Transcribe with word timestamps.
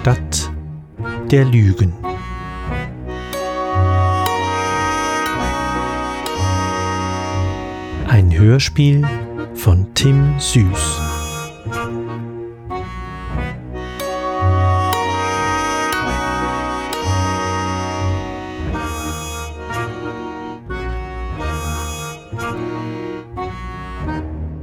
Stadt 0.00 0.50
der 1.30 1.44
Lügen. 1.44 1.92
Ein 8.08 8.32
Hörspiel 8.32 9.06
von 9.52 9.92
Tim 9.92 10.36
Süß. 10.38 11.00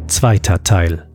Zweiter 0.08 0.63
Teil. 0.63 1.08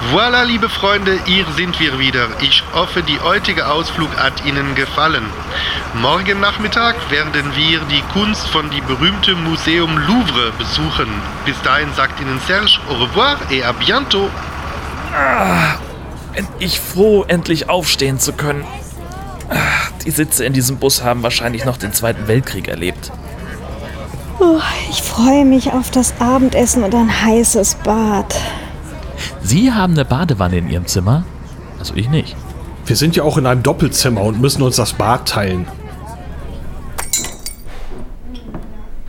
Voilà, 0.00 0.44
liebe 0.44 0.68
Freunde, 0.68 1.18
hier 1.26 1.44
sind 1.56 1.78
wir 1.80 1.98
wieder. 1.98 2.28
Ich 2.40 2.62
hoffe, 2.72 3.02
die 3.02 3.18
heutige 3.20 3.66
Ausflug 3.66 4.16
hat 4.16 4.44
Ihnen 4.46 4.76
gefallen. 4.76 5.24
Morgen 5.94 6.38
Nachmittag 6.38 6.94
werden 7.10 7.50
wir 7.56 7.80
die 7.90 8.02
Kunst 8.12 8.46
von 8.46 8.70
dem 8.70 8.86
berühmten 8.86 9.42
Museum 9.42 9.98
Louvre 9.98 10.52
besuchen. 10.56 11.08
Bis 11.44 11.60
dahin 11.62 11.92
sagt 11.96 12.20
Ihnen 12.20 12.40
Serge 12.46 12.78
au 12.88 12.94
revoir 12.94 13.38
et 13.50 13.64
à 13.64 13.72
bientôt. 13.72 14.30
Ah, 15.12 15.78
bin 16.32 16.46
ich 16.60 16.78
froh, 16.78 17.24
endlich 17.26 17.68
aufstehen 17.68 18.20
zu 18.20 18.32
können. 18.32 18.64
Ah, 19.50 19.56
die 20.04 20.12
Sitze 20.12 20.44
in 20.44 20.52
diesem 20.52 20.78
Bus 20.78 21.02
haben 21.02 21.24
wahrscheinlich 21.24 21.64
noch 21.64 21.76
den 21.76 21.92
Zweiten 21.92 22.28
Weltkrieg 22.28 22.68
erlebt. 22.68 23.10
Oh, 24.38 24.60
ich 24.90 25.02
freue 25.02 25.44
mich 25.44 25.72
auf 25.72 25.90
das 25.90 26.14
Abendessen 26.20 26.84
und 26.84 26.94
ein 26.94 27.10
heißes 27.24 27.74
Bad. 27.82 28.36
Sie 29.42 29.72
haben 29.72 29.94
eine 29.94 30.04
Badewanne 30.04 30.58
in 30.58 30.70
Ihrem 30.70 30.86
Zimmer? 30.86 31.24
Also 31.78 31.94
ich 31.94 32.08
nicht. 32.08 32.36
Wir 32.86 32.96
sind 32.96 33.16
ja 33.16 33.22
auch 33.22 33.36
in 33.36 33.46
einem 33.46 33.62
Doppelzimmer 33.62 34.22
und 34.22 34.40
müssen 34.40 34.62
uns 34.62 34.76
das 34.76 34.92
Bad 34.94 35.28
teilen. 35.28 35.66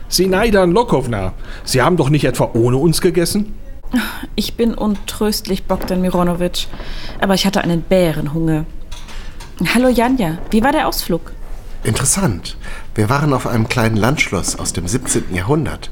Sinaidan 0.08 0.72
Lokovna, 0.72 1.32
Sie 1.64 1.82
haben 1.82 1.96
doch 1.96 2.10
nicht 2.10 2.24
etwa 2.24 2.50
ohne 2.52 2.76
uns 2.76 3.00
gegessen? 3.00 3.54
Ich 4.34 4.54
bin 4.56 4.74
untröstlich, 4.74 5.64
Bogdan 5.64 6.00
Mironovic. 6.00 6.66
Aber 7.20 7.34
ich 7.34 7.46
hatte 7.46 7.62
einen 7.62 7.82
Bärenhunger. 7.82 8.64
Hallo 9.74 9.88
Janja, 9.88 10.38
wie 10.50 10.62
war 10.62 10.72
der 10.72 10.88
Ausflug? 10.88 11.32
Interessant. 11.82 12.56
Wir 12.94 13.08
waren 13.08 13.32
auf 13.32 13.46
einem 13.46 13.68
kleinen 13.68 13.96
Landschloss 13.96 14.58
aus 14.58 14.72
dem 14.72 14.86
17. 14.86 15.34
Jahrhundert. 15.34 15.90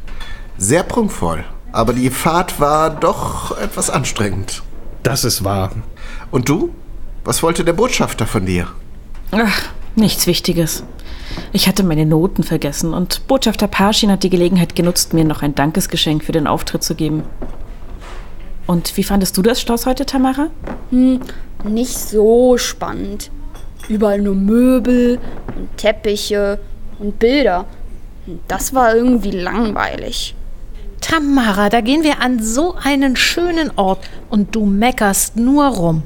Sehr 0.59 0.83
prunkvoll. 0.83 1.45
Aber 1.73 1.93
die 1.93 2.11
Fahrt 2.11 2.61
war 2.61 2.91
doch 2.91 3.57
etwas 3.59 3.91
anstrengend. 3.91 4.63
Das 5.03 5.25
ist 5.25 5.45
wahr. 5.45 5.71
Und 6.31 6.49
du? 6.49 6.75
Was 7.25 7.43
wollte 7.43 7.65
der 7.65 7.75
Botschafter 7.75 8.27
von 8.27 8.47
dir? 8.47 8.69
Ach, 9.33 9.63
nichts 9.97 10.27
Wichtiges. 10.27 10.83
Ich 11.53 11.69
hatte 11.69 11.85
meine 11.85 12.07
Noten 12.07 12.43
vergessen 12.43 12.95
und 12.95 13.27
Botschafter 13.27 13.69
Parschin 13.69 14.11
hat 14.11 14.23
die 14.23 14.31
Gelegenheit 14.31 14.75
genutzt, 14.75 15.13
mir 15.13 15.25
noch 15.25 15.43
ein 15.43 15.55
Dankesgeschenk 15.55 16.25
für 16.25 16.33
den 16.33 16.47
Auftritt 16.47 16.83
zu 16.83 16.95
geben. 16.95 17.23
Und 18.67 18.97
wie 18.97 19.05
fandest 19.05 19.37
du 19.37 19.43
das 19.43 19.61
Schloss 19.61 19.87
heute, 19.87 20.07
Tamara? 20.07 20.49
Hm, 20.91 21.21
nicht 21.65 21.99
so 21.99 22.57
spannend. 22.59 23.31
Überall 23.89 24.21
nur 24.21 24.35
Möbel 24.35 25.19
und 25.57 25.77
Teppiche 25.77 26.59
und 26.99 27.19
Bilder. 27.19 27.67
Das 28.47 28.75
war 28.75 28.95
irgendwie 28.95 29.31
langweilig. 29.31 30.35
Tamara, 31.01 31.69
da 31.69 31.81
gehen 31.81 32.03
wir 32.03 32.21
an 32.21 32.43
so 32.43 32.75
einen 32.75 33.17
schönen 33.17 33.71
Ort 33.77 34.09
und 34.31 34.55
du 34.55 34.65
meckerst 34.67 35.37
nur 35.37 35.67
rum. 35.67 36.03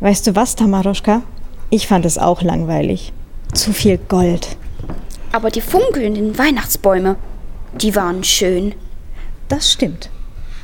Weißt 0.00 0.26
du 0.26 0.36
was, 0.36 0.56
Tamaroschka? 0.56 1.22
Ich 1.70 1.86
fand 1.86 2.04
es 2.04 2.18
auch 2.18 2.42
langweilig. 2.42 3.12
Zu 3.54 3.72
viel 3.72 3.98
Gold. 3.98 4.56
Aber 5.32 5.50
die 5.50 5.62
funkelnden 5.62 6.36
Weihnachtsbäume, 6.36 7.16
die 7.80 7.94
waren 7.96 8.22
schön. 8.24 8.74
Das 9.48 9.72
stimmt. 9.72 10.10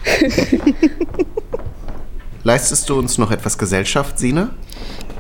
Leistest 2.45 2.89
du 2.89 2.99
uns 2.99 3.19
noch 3.19 3.31
etwas 3.31 3.59
Gesellschaft, 3.59 4.19
Sina? 4.19 4.51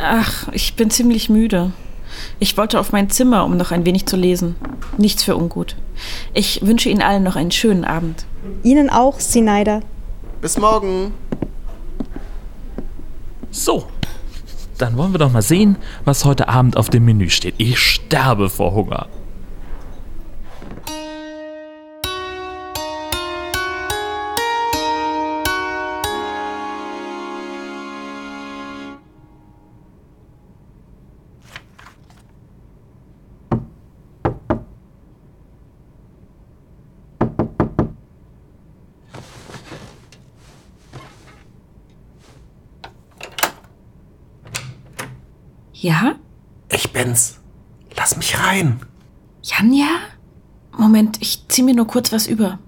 Ach, 0.00 0.48
ich 0.52 0.76
bin 0.76 0.90
ziemlich 0.90 1.28
müde. 1.28 1.72
Ich 2.38 2.56
wollte 2.56 2.78
auf 2.78 2.92
mein 2.92 3.10
Zimmer, 3.10 3.44
um 3.44 3.56
noch 3.56 3.70
ein 3.70 3.84
wenig 3.84 4.06
zu 4.06 4.16
lesen. 4.16 4.56
Nichts 4.96 5.24
für 5.24 5.36
ungut. 5.36 5.76
Ich 6.34 6.64
wünsche 6.64 6.88
Ihnen 6.88 7.02
allen 7.02 7.22
noch 7.22 7.36
einen 7.36 7.50
schönen 7.50 7.84
Abend. 7.84 8.24
Ihnen 8.62 8.90
auch, 8.90 9.20
Sinaida. 9.20 9.80
Bis 10.40 10.58
morgen. 10.58 11.12
So, 13.50 13.86
dann 14.78 14.96
wollen 14.96 15.12
wir 15.12 15.18
doch 15.18 15.32
mal 15.32 15.42
sehen, 15.42 15.76
was 16.04 16.24
heute 16.24 16.48
Abend 16.48 16.76
auf 16.76 16.90
dem 16.90 17.04
Menü 17.04 17.30
steht. 17.30 17.54
Ich 17.58 17.78
sterbe 17.78 18.48
vor 18.48 18.72
Hunger. 18.72 19.08
Ja? 45.80 46.16
Ich 46.72 46.92
bin's. 46.92 47.38
Lass 47.96 48.16
mich 48.16 48.38
rein. 48.40 48.80
Janja? 49.42 49.86
Moment, 50.76 51.18
ich 51.22 51.44
zieh 51.46 51.62
mir 51.62 51.74
nur 51.74 51.86
kurz 51.86 52.10
was 52.10 52.26
über. 52.26 52.58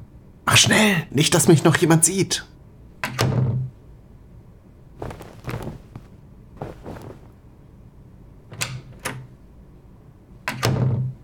Mach 0.46 0.56
schnell, 0.56 0.94
nicht, 1.10 1.34
dass 1.34 1.48
mich 1.48 1.64
noch 1.64 1.76
jemand 1.76 2.04
sieht. 2.04 2.46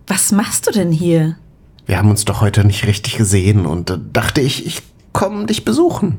Was 0.08 0.32
machst 0.32 0.66
du 0.66 0.72
denn 0.72 0.90
hier? 0.90 1.36
Wir 1.86 1.98
haben 1.98 2.10
uns 2.10 2.24
doch 2.24 2.40
heute 2.40 2.64
nicht 2.64 2.84
richtig 2.84 3.16
gesehen 3.16 3.64
und 3.64 3.90
da 3.90 3.96
dachte 3.96 4.40
ich, 4.40 4.66
ich 4.66 4.82
komme 5.12 5.46
dich 5.46 5.64
besuchen. 5.64 6.18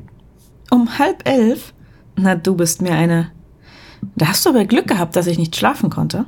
Um 0.72 0.98
halb 0.98 1.28
elf? 1.28 1.74
Na, 2.16 2.36
du 2.36 2.56
bist 2.56 2.82
mir 2.82 2.94
eine. 2.94 3.32
Da 4.16 4.28
hast 4.28 4.46
du 4.46 4.50
aber 4.50 4.66
Glück 4.66 4.88
gehabt, 4.88 5.16
dass 5.16 5.28
ich 5.28 5.38
nicht 5.38 5.56
schlafen 5.56 5.90
konnte. 5.90 6.26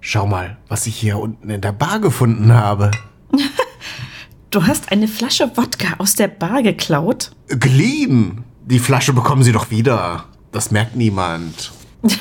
Schau 0.00 0.26
mal, 0.26 0.56
was 0.68 0.86
ich 0.86 0.96
hier 0.96 1.18
unten 1.18 1.50
in 1.50 1.60
der 1.60 1.72
Bar 1.72 1.98
gefunden 1.98 2.52
habe. 2.52 2.90
du 4.50 4.66
hast 4.66 4.92
eine 4.92 5.08
Flasche 5.08 5.56
Wodka 5.56 5.94
aus 5.98 6.14
der 6.14 6.28
Bar 6.28 6.62
geklaut? 6.62 7.32
Geliehen. 7.48 8.44
Die 8.64 8.78
Flasche 8.78 9.12
bekommen 9.12 9.42
Sie 9.42 9.52
doch 9.52 9.70
wieder. 9.70 10.24
Das 10.52 10.70
merkt 10.70 10.96
niemand. 10.96 11.72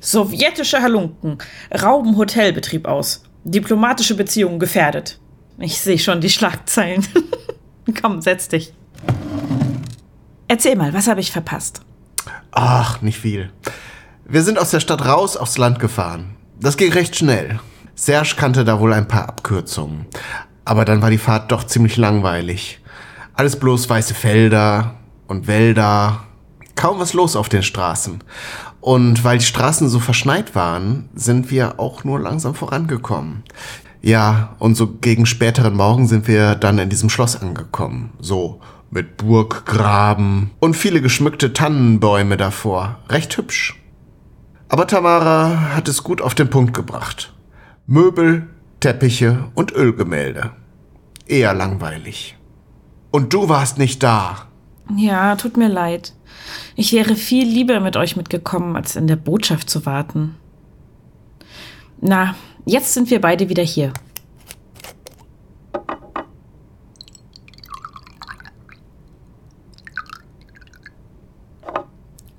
Sowjetische 0.00 0.80
Halunken 0.82 1.38
rauben 1.80 2.16
Hotelbetrieb 2.16 2.86
aus. 2.86 3.22
Diplomatische 3.44 4.14
Beziehungen 4.14 4.58
gefährdet. 4.58 5.18
Ich 5.58 5.80
sehe 5.80 5.98
schon 5.98 6.20
die 6.20 6.30
Schlagzeilen. 6.30 7.06
Komm, 8.00 8.20
setz 8.20 8.48
dich. 8.48 8.72
Erzähl 10.48 10.76
mal, 10.76 10.94
was 10.94 11.08
habe 11.08 11.20
ich 11.20 11.30
verpasst? 11.30 11.82
Ach, 12.52 13.02
nicht 13.02 13.20
viel. 13.20 13.50
Wir 14.24 14.42
sind 14.42 14.58
aus 14.58 14.70
der 14.70 14.80
Stadt 14.80 15.04
raus 15.04 15.36
aufs 15.36 15.58
Land 15.58 15.78
gefahren. 15.78 16.36
Das 16.58 16.78
ging 16.78 16.90
recht 16.92 17.16
schnell. 17.16 17.60
Serge 17.94 18.34
kannte 18.36 18.64
da 18.64 18.80
wohl 18.80 18.94
ein 18.94 19.08
paar 19.08 19.28
Abkürzungen. 19.28 20.06
Aber 20.64 20.86
dann 20.86 21.02
war 21.02 21.10
die 21.10 21.18
Fahrt 21.18 21.52
doch 21.52 21.64
ziemlich 21.64 21.98
langweilig. 21.98 22.80
Alles 23.34 23.56
bloß 23.56 23.90
weiße 23.90 24.14
Felder 24.14 24.94
und 25.26 25.46
Wälder. 25.48 26.24
Kaum 26.74 26.98
was 26.98 27.12
los 27.12 27.36
auf 27.36 27.50
den 27.50 27.62
Straßen. 27.62 28.24
Und 28.80 29.24
weil 29.24 29.38
die 29.38 29.44
Straßen 29.44 29.88
so 29.88 30.00
verschneit 30.00 30.54
waren, 30.54 31.10
sind 31.14 31.50
wir 31.50 31.78
auch 31.78 32.04
nur 32.04 32.20
langsam 32.20 32.54
vorangekommen. 32.54 33.42
Ja, 34.00 34.56
und 34.58 34.76
so 34.76 34.86
gegen 34.86 35.26
späteren 35.26 35.74
Morgen 35.74 36.06
sind 36.06 36.26
wir 36.26 36.54
dann 36.54 36.78
in 36.78 36.88
diesem 36.88 37.10
Schloss 37.10 37.40
angekommen. 37.40 38.12
So 38.20 38.60
mit 38.90 39.16
Burggraben 39.18 40.50
und 40.60 40.74
viele 40.74 41.00
geschmückte 41.00 41.52
Tannenbäume 41.52 42.36
davor. 42.36 42.98
Recht 43.08 43.36
hübsch. 43.36 43.80
Aber 44.68 44.86
Tamara 44.86 45.74
hat 45.74 45.88
es 45.88 46.02
gut 46.02 46.20
auf 46.20 46.34
den 46.34 46.50
Punkt 46.50 46.74
gebracht. 46.74 47.34
Möbel, 47.86 48.48
Teppiche 48.80 49.50
und 49.54 49.72
Ölgemälde. 49.72 50.52
Eher 51.26 51.54
langweilig. 51.54 52.36
Und 53.10 53.32
du 53.32 53.48
warst 53.48 53.78
nicht 53.78 54.02
da. 54.02 54.46
Ja, 54.96 55.36
tut 55.36 55.56
mir 55.56 55.68
leid. 55.68 56.14
Ich 56.76 56.92
wäre 56.92 57.14
viel 57.14 57.46
lieber 57.46 57.80
mit 57.80 57.96
euch 57.96 58.16
mitgekommen, 58.16 58.76
als 58.76 58.96
in 58.96 59.06
der 59.06 59.16
Botschaft 59.16 59.68
zu 59.68 59.84
warten. 59.84 60.36
Na, 62.00 62.34
Jetzt 62.68 62.92
sind 62.92 63.10
wir 63.10 63.18
beide 63.18 63.48
wieder 63.48 63.62
hier. 63.62 63.94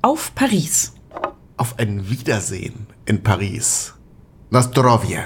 Auf 0.02 0.34
Paris. 0.34 0.94
Auf 1.58 1.78
ein 1.78 2.10
Wiedersehen 2.10 2.88
in 3.06 3.22
Paris. 3.22 3.94
Nastrovje. 4.50 5.26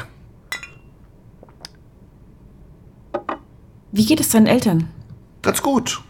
Wie 3.92 4.06
geht 4.08 4.20
es 4.20 4.30
deinen 4.30 4.48
Eltern? 4.48 4.90
Ganz 5.44 5.62
gut. 5.62 6.02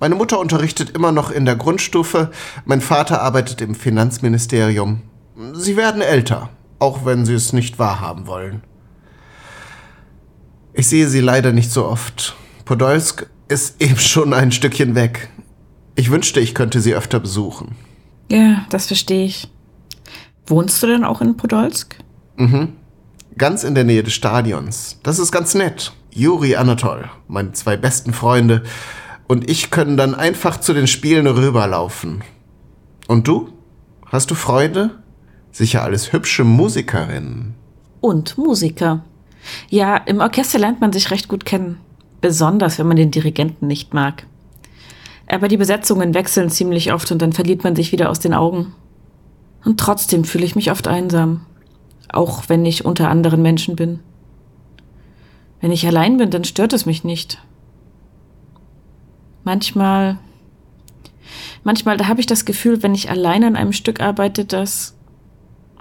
Meine 0.00 0.14
Mutter 0.14 0.40
unterrichtet 0.40 0.90
immer 0.90 1.12
noch 1.12 1.30
in 1.30 1.44
der 1.44 1.56
Grundstufe, 1.56 2.30
mein 2.64 2.80
Vater 2.80 3.20
arbeitet 3.20 3.60
im 3.60 3.74
Finanzministerium. 3.74 5.02
Sie 5.52 5.76
werden 5.76 6.00
älter, 6.00 6.48
auch 6.78 7.04
wenn 7.04 7.26
sie 7.26 7.34
es 7.34 7.52
nicht 7.52 7.78
wahrhaben 7.78 8.26
wollen. 8.26 8.62
Ich 10.72 10.88
sehe 10.88 11.08
sie 11.08 11.20
leider 11.20 11.52
nicht 11.52 11.70
so 11.70 11.84
oft. 11.86 12.34
Podolsk 12.64 13.26
ist 13.48 13.78
eben 13.82 13.98
schon 13.98 14.32
ein 14.32 14.52
Stückchen 14.52 14.94
weg. 14.94 15.28
Ich 15.96 16.10
wünschte, 16.10 16.40
ich 16.40 16.54
könnte 16.54 16.80
sie 16.80 16.94
öfter 16.94 17.20
besuchen. 17.20 17.76
Ja, 18.28 18.66
das 18.70 18.86
verstehe 18.86 19.26
ich. 19.26 19.48
Wohnst 20.46 20.82
du 20.82 20.86
denn 20.86 21.04
auch 21.04 21.20
in 21.20 21.36
Podolsk? 21.36 21.96
Mhm. 22.36 22.72
Ganz 23.38 23.64
in 23.64 23.74
der 23.74 23.84
Nähe 23.84 24.02
des 24.02 24.14
Stadions. 24.14 24.98
Das 25.02 25.18
ist 25.18 25.32
ganz 25.32 25.54
nett. 25.54 25.92
Juri 26.10 26.56
Anatol, 26.56 27.10
meine 27.28 27.52
zwei 27.52 27.76
besten 27.76 28.12
Freunde, 28.12 28.62
und 29.26 29.50
ich 29.50 29.70
können 29.70 29.96
dann 29.96 30.14
einfach 30.14 30.58
zu 30.60 30.72
den 30.72 30.86
Spielen 30.86 31.26
rüberlaufen. 31.26 32.22
Und 33.08 33.28
du? 33.28 33.48
Hast 34.06 34.30
du 34.30 34.34
Freunde? 34.34 35.02
Sicher 35.50 35.82
alles 35.82 36.12
hübsche 36.12 36.44
Musikerinnen. 36.44 37.54
Und 38.00 38.38
Musiker. 38.38 39.04
Ja, 39.68 39.96
im 39.96 40.20
Orchester 40.20 40.58
lernt 40.58 40.80
man 40.80 40.92
sich 40.92 41.10
recht 41.10 41.28
gut 41.28 41.44
kennen. 41.44 41.78
Besonders, 42.20 42.78
wenn 42.78 42.86
man 42.86 42.96
den 42.96 43.10
Dirigenten 43.10 43.66
nicht 43.66 43.94
mag. 43.94 44.26
Aber 45.28 45.48
die 45.48 45.56
Besetzungen 45.56 46.14
wechseln 46.14 46.50
ziemlich 46.50 46.92
oft 46.92 47.10
und 47.10 47.20
dann 47.20 47.32
verliert 47.32 47.64
man 47.64 47.74
sich 47.74 47.92
wieder 47.92 48.10
aus 48.10 48.20
den 48.20 48.34
Augen. 48.34 48.74
Und 49.64 49.80
trotzdem 49.80 50.24
fühle 50.24 50.44
ich 50.44 50.54
mich 50.54 50.70
oft 50.70 50.86
einsam. 50.86 51.44
Auch 52.08 52.44
wenn 52.48 52.64
ich 52.64 52.84
unter 52.84 53.10
anderen 53.10 53.42
Menschen 53.42 53.74
bin. 53.74 53.98
Wenn 55.60 55.72
ich 55.72 55.86
allein 55.86 56.18
bin, 56.18 56.30
dann 56.30 56.44
stört 56.44 56.72
es 56.72 56.86
mich 56.86 57.02
nicht. 57.02 57.42
Manchmal, 59.42 60.18
manchmal, 61.64 61.96
da 61.96 62.06
habe 62.06 62.20
ich 62.20 62.26
das 62.26 62.44
Gefühl, 62.44 62.82
wenn 62.82 62.94
ich 62.94 63.10
allein 63.10 63.42
an 63.42 63.56
einem 63.56 63.72
Stück 63.72 64.00
arbeite, 64.00 64.44
dass, 64.44 64.94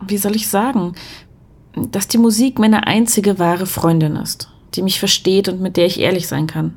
wie 0.08 0.18
soll 0.18 0.36
ich 0.36 0.48
sagen, 0.48 0.94
dass 1.76 2.08
die 2.08 2.18
Musik 2.18 2.58
meine 2.58 2.88
einzige 2.88 3.38
wahre 3.38 3.66
Freundin 3.66 4.16
ist, 4.16 4.50
die 4.74 4.82
mich 4.82 5.00
versteht 5.00 5.50
und 5.50 5.62
mit 5.62 5.78
der 5.78 5.86
ich 5.86 6.00
ehrlich 6.00 6.28
sein 6.28 6.48
kann. 6.48 6.76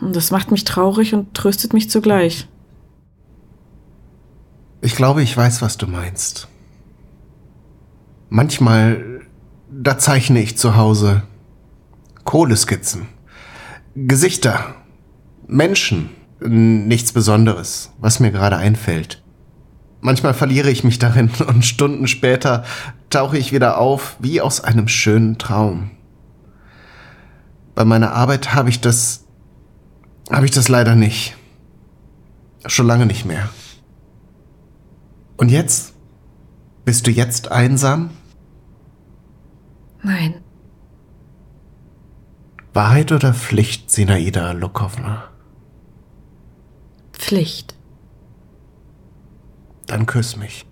Das 0.00 0.30
macht 0.30 0.50
mich 0.50 0.64
traurig 0.64 1.14
und 1.14 1.34
tröstet 1.34 1.72
mich 1.72 1.90
zugleich. 1.90 2.48
Ich 4.80 4.94
glaube, 4.94 5.22
ich 5.22 5.36
weiß, 5.36 5.62
was 5.62 5.78
du 5.78 5.86
meinst. 5.86 6.48
Manchmal, 8.28 9.22
da 9.70 9.98
zeichne 9.98 10.40
ich 10.40 10.58
zu 10.58 10.76
Hause 10.76 11.22
Kohleskizzen, 12.24 13.08
Gesichter, 13.94 14.74
Menschen, 15.46 16.10
nichts 16.40 17.12
Besonderes, 17.12 17.92
was 17.98 18.20
mir 18.20 18.30
gerade 18.32 18.56
einfällt. 18.56 19.22
Manchmal 20.00 20.34
verliere 20.34 20.70
ich 20.70 20.84
mich 20.84 20.98
darin 20.98 21.30
und 21.46 21.64
Stunden 21.64 22.08
später 22.08 22.64
tauche 23.10 23.38
ich 23.38 23.52
wieder 23.52 23.78
auf 23.78 24.16
wie 24.18 24.40
aus 24.40 24.60
einem 24.60 24.88
schönen 24.88 25.38
Traum. 25.38 25.92
Bei 27.74 27.84
meiner 27.84 28.12
Arbeit 28.12 28.54
habe 28.54 28.70
ich 28.70 28.80
das 28.80 29.25
habe 30.30 30.44
ich 30.44 30.50
das 30.50 30.68
leider 30.68 30.94
nicht. 30.94 31.36
Schon 32.66 32.86
lange 32.86 33.06
nicht 33.06 33.24
mehr. 33.24 33.48
Und 35.36 35.50
jetzt? 35.50 35.94
Bist 36.84 37.06
du 37.06 37.10
jetzt 37.10 37.50
einsam? 37.50 38.10
Nein. 40.02 40.42
Wahrheit 42.72 43.10
oder 43.12 43.34
Pflicht, 43.34 43.90
Sinaida 43.90 44.52
Lukowna? 44.52 45.30
Pflicht. 47.12 47.74
Dann 49.86 50.06
küss 50.06 50.36
mich. 50.36 50.66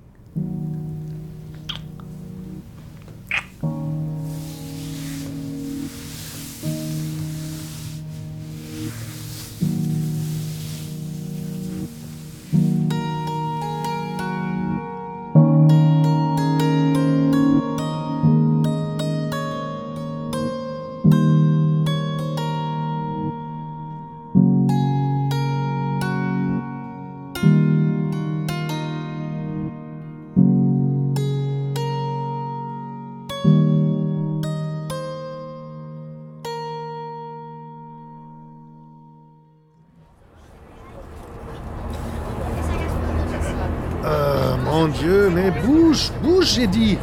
Mon 44.84 44.92
Dieu, 44.92 45.30
mais 45.30 45.50
bouge, 45.50 46.10
bouge, 46.22 46.44
j'ai 46.54 46.66
dit. 46.66 46.98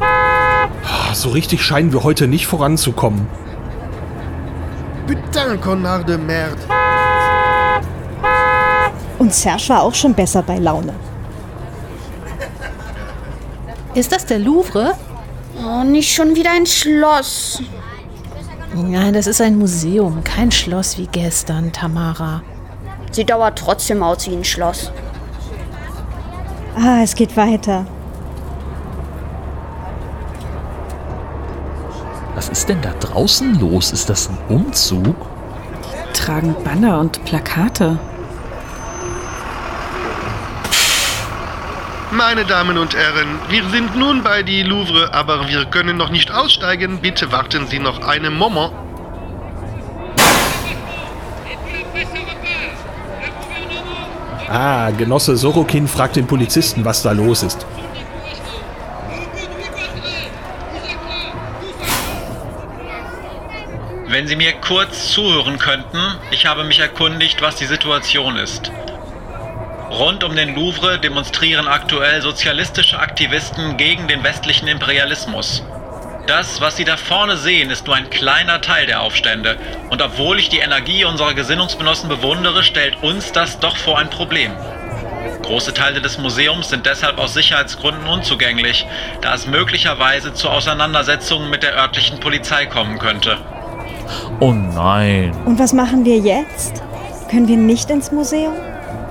Ah, 0.00 1.14
So 1.14 1.30
richtig 1.30 1.62
scheinen 1.62 1.92
wir 1.92 2.02
heute 2.04 2.28
nicht 2.28 2.46
voranzukommen. 2.46 3.26
Putain, 5.06 5.60
connard 5.60 6.08
de 6.08 6.16
merde. 6.16 6.56
Und 9.18 9.34
Serge 9.34 9.68
war 9.68 9.82
auch 9.82 9.94
schon 9.94 10.14
besser 10.14 10.42
bei 10.42 10.58
Laune. 10.58 10.94
Ist 13.94 14.12
das 14.12 14.24
der 14.26 14.38
Louvre? 14.38 14.92
Oh, 15.64 15.84
nicht 15.84 16.12
schon 16.12 16.34
wieder 16.34 16.50
ein 16.50 16.66
Schloss. 16.66 17.62
Nein, 18.74 19.12
das 19.12 19.26
ist 19.26 19.40
ein 19.40 19.58
Museum, 19.58 20.24
kein 20.24 20.50
Schloss 20.50 20.96
wie 20.98 21.06
gestern, 21.06 21.72
Tamara. 21.72 22.42
Sieht 23.10 23.30
aber 23.30 23.54
trotzdem 23.54 24.02
aus 24.02 24.26
wie 24.26 24.34
ein 24.34 24.44
Schloss. 24.44 24.90
Ah, 26.74 27.02
es 27.02 27.14
geht 27.14 27.36
weiter. 27.36 27.86
Was 32.34 32.48
ist 32.48 32.68
denn 32.68 32.80
da 32.80 32.92
draußen 32.98 33.60
los? 33.60 33.92
Ist 33.92 34.08
das 34.08 34.28
ein 34.28 34.38
Umzug? 34.48 35.14
Tragen 36.14 36.54
Banner 36.64 36.98
und 36.98 37.24
Plakate. 37.24 37.98
Meine 42.10 42.44
Damen 42.44 42.78
und 42.78 42.94
Herren, 42.94 43.38
wir 43.48 43.64
sind 43.70 43.96
nun 43.96 44.22
bei 44.22 44.42
die 44.42 44.62
Louvre, 44.62 45.12
aber 45.14 45.48
wir 45.48 45.64
können 45.66 45.96
noch 45.96 46.10
nicht 46.10 46.30
aussteigen. 46.30 46.98
Bitte 47.00 47.32
warten 47.32 47.66
Sie 47.68 47.78
noch 47.78 48.06
einen 48.06 48.36
Moment. 48.36 48.81
Ah, 54.54 54.90
Genosse 54.90 55.34
Sorokin 55.38 55.88
fragt 55.88 56.16
den 56.16 56.26
Polizisten, 56.26 56.84
was 56.84 57.00
da 57.02 57.12
los 57.12 57.42
ist. 57.42 57.64
Wenn 64.08 64.26
Sie 64.26 64.36
mir 64.36 64.52
kurz 64.60 65.10
zuhören 65.10 65.58
könnten, 65.58 65.96
ich 66.32 66.44
habe 66.44 66.64
mich 66.64 66.80
erkundigt, 66.80 67.40
was 67.40 67.56
die 67.56 67.64
Situation 67.64 68.36
ist. 68.36 68.70
Rund 69.90 70.22
um 70.22 70.36
den 70.36 70.54
Louvre 70.54 70.98
demonstrieren 70.98 71.66
aktuell 71.66 72.20
sozialistische 72.20 72.98
Aktivisten 72.98 73.78
gegen 73.78 74.06
den 74.06 74.22
westlichen 74.22 74.68
Imperialismus. 74.68 75.62
Das, 76.26 76.60
was 76.60 76.76
Sie 76.76 76.84
da 76.84 76.96
vorne 76.96 77.36
sehen, 77.36 77.70
ist 77.70 77.86
nur 77.86 77.96
ein 77.96 78.08
kleiner 78.08 78.60
Teil 78.60 78.86
der 78.86 79.02
Aufstände. 79.02 79.56
Und 79.90 80.00
obwohl 80.00 80.38
ich 80.38 80.48
die 80.48 80.58
Energie 80.58 81.04
unserer 81.04 81.34
Gesinnungsgenossen 81.34 82.08
bewundere, 82.08 82.62
stellt 82.62 83.02
uns 83.02 83.32
das 83.32 83.58
doch 83.58 83.76
vor 83.76 83.98
ein 83.98 84.08
Problem. 84.08 84.52
Große 85.42 85.74
Teile 85.74 86.00
des 86.00 86.18
Museums 86.18 86.68
sind 86.68 86.86
deshalb 86.86 87.18
aus 87.18 87.34
Sicherheitsgründen 87.34 88.06
unzugänglich, 88.06 88.86
da 89.20 89.34
es 89.34 89.48
möglicherweise 89.48 90.32
zu 90.32 90.48
Auseinandersetzungen 90.48 91.50
mit 91.50 91.64
der 91.64 91.74
örtlichen 91.74 92.20
Polizei 92.20 92.66
kommen 92.66 92.98
könnte. 93.00 93.38
Oh 94.38 94.52
nein. 94.52 95.32
Und 95.44 95.58
was 95.58 95.72
machen 95.72 96.04
wir 96.04 96.18
jetzt? 96.18 96.82
Können 97.30 97.48
wir 97.48 97.56
nicht 97.56 97.90
ins 97.90 98.12
Museum? 98.12 98.54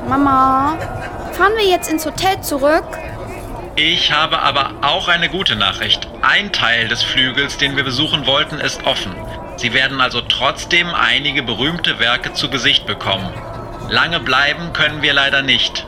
Mama, 0.07 0.77
fahren 1.33 1.53
wir 1.57 1.67
jetzt 1.67 1.91
ins 1.91 2.05
Hotel 2.05 2.39
zurück? 2.41 2.85
Ich 3.77 4.11
habe 4.11 4.39
aber 4.39 4.73
auch 4.81 5.07
eine 5.07 5.29
gute 5.29 5.55
Nachricht. 5.55 6.07
Ein 6.21 6.51
Teil 6.51 6.89
des 6.89 7.03
Flügels, 7.03 7.57
den 7.57 7.77
wir 7.77 7.85
besuchen 7.85 8.27
wollten, 8.27 8.59
ist 8.59 8.85
offen. 8.85 9.15
Sie 9.55 9.73
werden 9.73 10.01
also 10.01 10.19
trotzdem 10.21 10.87
einige 10.93 11.41
berühmte 11.41 11.97
Werke 11.97 12.33
zu 12.33 12.49
Gesicht 12.49 12.85
bekommen. 12.85 13.29
Lange 13.89 14.19
bleiben 14.19 14.73
können 14.73 15.01
wir 15.01 15.13
leider 15.13 15.41
nicht. 15.41 15.87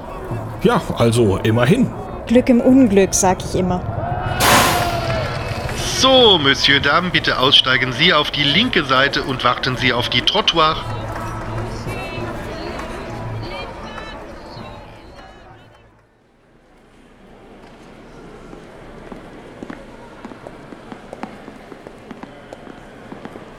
Ja, 0.63 0.81
also 0.97 1.37
immerhin. 1.37 1.91
Glück 2.25 2.47
im 2.47 2.61
Unglück, 2.61 3.13
sag 3.13 3.43
ich 3.43 3.55
immer. 3.55 3.81
So, 5.97 6.37
Monsieur 6.37 6.79
Dame, 6.79 7.09
bitte 7.09 7.37
aussteigen 7.37 7.91
Sie 7.91 8.13
auf 8.13 8.31
die 8.31 8.43
linke 8.43 8.85
Seite 8.85 9.23
und 9.23 9.43
warten 9.43 9.75
Sie 9.75 9.91
auf 9.91 10.09
die 10.09 10.21
Trottoir. 10.21 10.77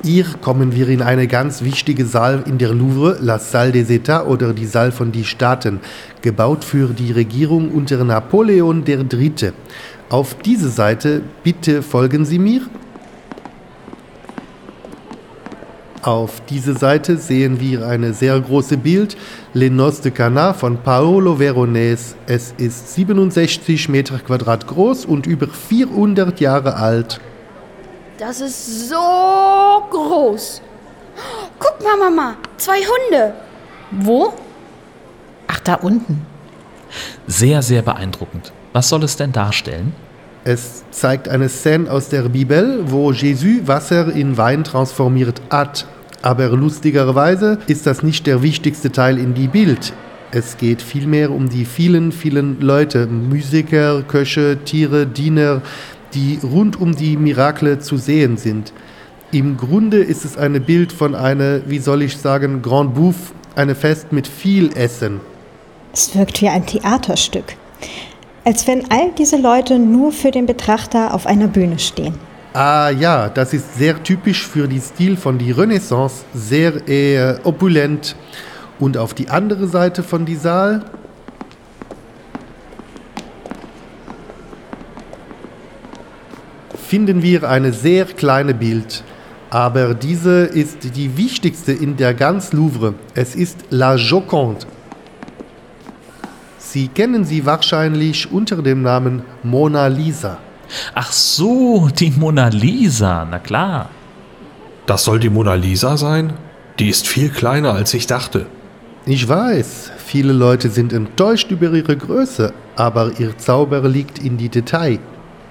Hier 0.04 0.26
kommen 0.42 0.76
wir 0.76 0.90
in 0.90 1.00
eine 1.00 1.26
ganz 1.26 1.62
wichtige 1.62 2.04
Saal 2.04 2.42
in 2.44 2.58
der 2.58 2.74
Louvre, 2.74 3.16
la 3.22 3.38
Salle 3.38 3.72
des 3.72 3.88
États 3.88 4.26
oder 4.26 4.52
die 4.52 4.66
Saal 4.66 4.92
von 4.92 5.12
die 5.12 5.24
Staaten, 5.24 5.80
gebaut 6.20 6.62
für 6.62 6.88
die 6.88 7.10
Regierung 7.10 7.70
unter 7.70 8.04
Napoleon 8.04 8.84
III. 8.86 9.52
Auf 10.10 10.34
diese 10.44 10.68
Seite, 10.68 11.22
bitte 11.42 11.80
folgen 11.80 12.26
Sie 12.26 12.38
mir. 12.38 12.60
Auf 16.02 16.42
diese 16.50 16.74
Seite 16.74 17.16
sehen 17.16 17.58
wir 17.58 17.86
eine 17.88 18.12
sehr 18.12 18.38
große 18.38 18.76
Bild, 18.76 19.16
Les 19.54 19.70
Noces 19.70 20.02
de 20.02 20.12
Cana 20.12 20.52
von 20.52 20.76
Paolo 20.82 21.38
Veronese. 21.38 22.16
Es 22.26 22.52
ist 22.58 22.92
67 22.92 23.88
Meter 23.88 24.18
Quadrat 24.18 24.66
groß 24.66 25.06
und 25.06 25.26
über 25.26 25.46
400 25.48 26.40
Jahre 26.40 26.76
alt. 26.76 27.22
Das 28.18 28.40
ist 28.40 28.88
so 28.88 28.94
groß. 29.90 30.62
Guck 31.58 31.82
mal, 31.82 31.96
Mama, 32.10 32.36
zwei 32.56 32.78
Hunde. 32.78 33.34
Wo? 33.90 34.32
Ach, 35.48 35.58
da 35.60 35.74
unten. 35.74 36.24
Sehr, 37.26 37.60
sehr 37.62 37.82
beeindruckend. 37.82 38.52
Was 38.72 38.88
soll 38.88 39.02
es 39.02 39.16
denn 39.16 39.32
darstellen? 39.32 39.94
Es 40.44 40.84
zeigt 40.90 41.28
eine 41.28 41.48
Szene 41.48 41.90
aus 41.90 42.08
der 42.08 42.22
Bibel, 42.28 42.82
wo 42.90 43.10
Jesus 43.10 43.66
Wasser 43.66 44.12
in 44.14 44.36
Wein 44.36 44.62
transformiert 44.62 45.40
hat. 45.50 45.86
Aber 46.22 46.50
lustigerweise 46.50 47.58
ist 47.66 47.86
das 47.86 48.02
nicht 48.02 48.26
der 48.26 48.42
wichtigste 48.42 48.92
Teil 48.92 49.18
in 49.18 49.34
die 49.34 49.48
Bild. 49.48 49.92
Es 50.30 50.56
geht 50.56 50.82
vielmehr 50.82 51.30
um 51.30 51.48
die 51.48 51.64
vielen, 51.64 52.10
vielen 52.10 52.60
Leute, 52.60 53.06
Musiker, 53.06 54.02
Köche, 54.02 54.58
Tiere, 54.64 55.06
Diener, 55.06 55.62
die 56.14 56.38
rund 56.42 56.80
um 56.80 56.94
die 56.94 57.16
Mirakle 57.16 57.78
zu 57.78 57.96
sehen 57.96 58.36
sind. 58.36 58.72
Im 59.32 59.56
Grunde 59.56 59.98
ist 59.98 60.24
es 60.24 60.36
ein 60.36 60.62
Bild 60.62 60.92
von 60.92 61.14
einer, 61.14 61.68
wie 61.68 61.80
soll 61.80 62.02
ich 62.02 62.16
sagen, 62.16 62.62
Grand 62.62 62.94
Bouffe, 62.94 63.32
eine 63.56 63.74
Fest 63.74 64.12
mit 64.12 64.26
viel 64.26 64.70
Essen. 64.76 65.20
Es 65.92 66.16
wirkt 66.16 66.40
wie 66.40 66.48
ein 66.48 66.66
Theaterstück. 66.66 67.56
Als 68.44 68.66
wenn 68.66 68.90
all 68.90 69.10
diese 69.16 69.36
Leute 69.36 69.78
nur 69.78 70.12
für 70.12 70.30
den 70.30 70.46
Betrachter 70.46 71.14
auf 71.14 71.26
einer 71.26 71.48
Bühne 71.48 71.78
stehen. 71.78 72.14
Ah 72.52 72.90
ja, 72.90 73.28
das 73.28 73.52
ist 73.52 73.76
sehr 73.76 74.00
typisch 74.02 74.46
für 74.46 74.68
die 74.68 74.78
Stil 74.78 75.16
von 75.16 75.38
die 75.38 75.50
Renaissance, 75.50 76.24
sehr 76.34 76.88
äh, 76.88 77.36
opulent. 77.42 78.14
Und 78.78 78.96
auf 78.96 79.14
die 79.14 79.28
andere 79.28 79.66
Seite 79.66 80.02
von 80.02 80.24
die 80.24 80.36
Saal 80.36 80.84
finden 86.94 87.24
wir 87.24 87.50
eine 87.50 87.72
sehr 87.72 88.04
kleine 88.04 88.54
Bild. 88.54 89.02
Aber 89.50 89.94
diese 89.94 90.44
ist 90.44 90.94
die 90.94 91.16
wichtigste 91.16 91.72
in 91.72 91.96
der 91.96 92.14
ganz 92.14 92.52
Louvre. 92.52 92.94
Es 93.16 93.34
ist 93.34 93.58
La 93.70 93.96
Joconde. 93.96 94.64
Sie 96.56 96.86
kennen 96.86 97.24
sie 97.24 97.44
wahrscheinlich 97.44 98.30
unter 98.30 98.62
dem 98.62 98.82
Namen 98.82 99.24
Mona 99.42 99.88
Lisa. 99.88 100.38
Ach 100.94 101.10
so, 101.10 101.88
die 101.88 102.12
Mona 102.12 102.46
Lisa, 102.46 103.26
na 103.28 103.40
klar. 103.40 103.90
Das 104.86 105.02
soll 105.02 105.18
die 105.18 105.30
Mona 105.30 105.54
Lisa 105.54 105.96
sein? 105.96 106.34
Die 106.78 106.90
ist 106.90 107.08
viel 107.08 107.30
kleiner, 107.30 107.72
als 107.72 107.92
ich 107.92 108.06
dachte. 108.06 108.46
Ich 109.04 109.28
weiß, 109.28 109.90
viele 109.96 110.32
Leute 110.32 110.70
sind 110.70 110.92
enttäuscht 110.92 111.50
über 111.50 111.72
ihre 111.72 111.96
Größe, 111.96 112.52
aber 112.76 113.10
ihr 113.18 113.36
Zauber 113.36 113.80
liegt 113.88 114.20
in 114.20 114.36
die 114.36 114.48
Detail. 114.48 115.00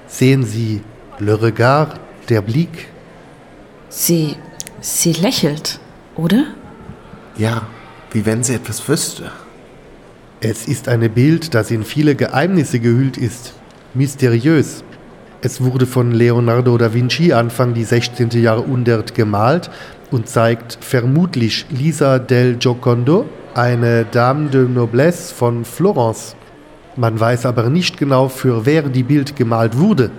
Sehen 0.08 0.44
Sie, 0.46 0.82
le 1.20 1.42
regard, 1.42 2.00
der 2.30 2.42
Blick. 2.42 2.88
Sie. 3.90 4.36
sie 4.82 5.14
lächelt, 5.14 5.80
oder? 6.16 6.46
Ja, 7.38 7.64
wie 8.12 8.26
wenn 8.26 8.44
sie 8.44 8.56
etwas 8.56 8.88
wüsste. 8.88 9.32
Es 10.42 10.68
ist 10.68 10.90
ein 10.90 11.10
Bild, 11.12 11.54
das 11.54 11.72
in 11.72 11.84
viele 11.84 12.16
Geheimnisse 12.16 12.80
gehüllt 12.80 13.18
ist. 13.18 13.54
Mysteriös. 13.94 14.84
Es 15.42 15.62
wurde 15.62 15.86
von 15.86 16.12
Leonardo 16.12 16.78
da 16.78 16.94
Vinci 16.94 17.34
Anfang 17.34 17.74
die 17.74 17.84
16. 17.84 18.30
Jahrhundert 18.32 19.14
gemalt 19.14 19.70
und 20.12 20.28
zeigt 20.28 20.78
vermutlich 20.82 21.66
Lisa 21.70 22.20
del 22.20 22.58
Giocondo, 22.58 23.26
eine 23.54 24.06
Dame 24.06 24.50
de 24.50 24.68
Noblesse 24.68 25.34
von 25.34 25.66
Florence. 25.66 26.36
Man 26.96 27.20
weiß 27.20 27.46
aber 27.46 27.70
nicht 27.70 27.98
genau, 27.98 28.30
für 28.30 28.66
wer 28.66 28.84
die 28.84 29.04
Bild 29.04 29.36
gemalt 29.36 29.78
wurde. 29.78 30.12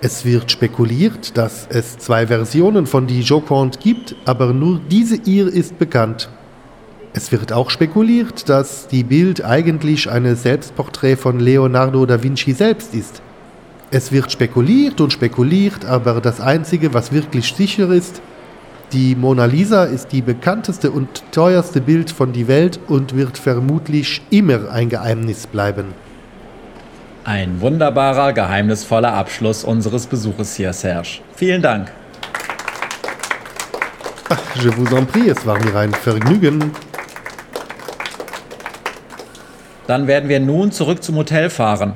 Es 0.00 0.24
wird 0.24 0.52
spekuliert, 0.52 1.36
dass 1.36 1.66
es 1.70 1.98
zwei 1.98 2.28
Versionen 2.28 2.86
von 2.86 3.08
die 3.08 3.20
Joconde 3.20 3.78
gibt, 3.80 4.14
aber 4.26 4.52
nur 4.52 4.80
diese 4.88 5.16
ihr 5.16 5.48
ist 5.48 5.76
bekannt. 5.76 6.28
Es 7.14 7.32
wird 7.32 7.52
auch 7.52 7.68
spekuliert, 7.68 8.48
dass 8.48 8.86
die 8.86 9.02
Bild 9.02 9.44
eigentlich 9.44 10.08
ein 10.08 10.36
Selbstporträt 10.36 11.16
von 11.16 11.40
Leonardo 11.40 12.06
da 12.06 12.22
Vinci 12.22 12.52
selbst 12.52 12.94
ist. 12.94 13.22
Es 13.90 14.12
wird 14.12 14.30
spekuliert 14.30 15.00
und 15.00 15.12
spekuliert, 15.12 15.84
aber 15.84 16.20
das 16.20 16.40
Einzige, 16.40 16.94
was 16.94 17.10
wirklich 17.10 17.52
sicher 17.52 17.90
ist, 17.90 18.22
die 18.92 19.16
Mona 19.16 19.46
Lisa 19.46 19.82
ist 19.82 20.12
die 20.12 20.22
bekannteste 20.22 20.92
und 20.92 21.24
teuerste 21.32 21.80
Bild 21.80 22.12
von 22.12 22.32
die 22.32 22.46
Welt 22.46 22.78
und 22.86 23.16
wird 23.16 23.36
vermutlich 23.36 24.22
immer 24.30 24.70
ein 24.70 24.90
Geheimnis 24.90 25.48
bleiben. 25.48 25.86
Ein 27.24 27.60
wunderbarer, 27.60 28.32
geheimnisvoller 28.32 29.12
Abschluss 29.12 29.64
unseres 29.64 30.06
Besuches 30.06 30.54
hier, 30.54 30.72
Serge. 30.72 31.20
Vielen 31.34 31.62
Dank. 31.62 31.92
Ach, 34.30 34.56
je 34.62 34.70
vous 34.76 34.92
en 34.92 35.06
prie, 35.06 35.28
es 35.28 35.44
war 35.46 35.58
mir 35.62 35.74
ein 35.74 35.92
Vergnügen. 35.92 36.72
Dann 39.86 40.06
werden 40.06 40.28
wir 40.28 40.40
nun 40.40 40.70
zurück 40.70 41.02
zum 41.02 41.16
Hotel 41.16 41.48
fahren. 41.48 41.94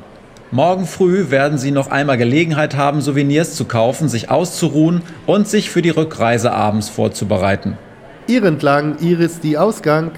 Morgen 0.50 0.87
früh 0.87 1.31
werden 1.31 1.57
Sie 1.57 1.71
noch 1.71 1.91
einmal 1.91 2.19
Gelegenheit 2.19 2.76
haben, 2.76 3.00
Souvenirs 3.00 3.55
zu 3.55 3.64
kaufen, 3.64 4.09
sich 4.09 4.31
auszuruhen 4.31 5.02
und 5.26 5.49
sich 5.49 5.71
für 5.71 5.81
die 5.81 5.91
Rückreise 5.91 6.52
abends 6.52 6.91
vorzubereiten. 6.91 7.79
Ihr 8.26 8.45
entlang, 8.45 8.99
ihr 9.00 9.19
ist 9.21 9.45
die 9.45 9.59
Ausgang. 9.59 10.12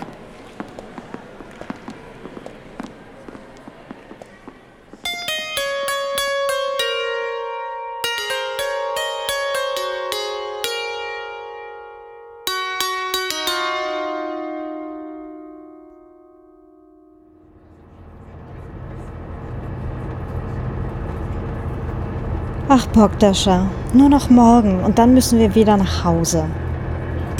Ach, 22.94 23.00
Pogdascha, 23.00 23.66
nur 23.92 24.08
noch 24.08 24.30
morgen 24.30 24.80
und 24.84 24.98
dann 24.98 25.14
müssen 25.14 25.38
wir 25.40 25.54
wieder 25.56 25.76
nach 25.76 26.04
Hause. 26.04 26.44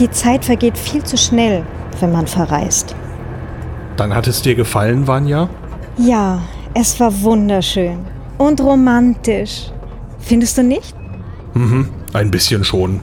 Die 0.00 0.11
Zeit 0.11 0.44
vergeht 0.44 0.76
viel 0.76 1.04
zu 1.04 1.16
schnell, 1.16 1.64
wenn 2.00 2.11
man 2.11 2.26
verreist. 2.26 2.96
Dann 3.96 4.14
hat 4.14 4.26
es 4.26 4.42
dir 4.42 4.56
gefallen, 4.56 5.06
Vanya? 5.06 5.49
Ja, 5.96 6.40
es 6.75 6.99
war 6.99 7.23
wunderschön 7.23 7.99
und 8.37 8.61
romantisch. 8.61 9.70
Findest 10.18 10.58
du 10.58 10.64
nicht? 10.64 10.96
Mhm, 11.54 11.88
ein 12.12 12.30
bisschen 12.32 12.64
schon. 12.64 13.00